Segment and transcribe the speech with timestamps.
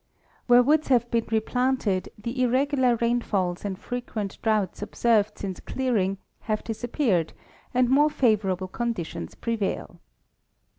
[0.47, 6.17] Where woods have been replanted, the irregular rainfalls and frequent droughts observed since clear ing,
[6.39, 7.33] have disappeared,
[7.71, 9.99] and more favorable conditions prevail.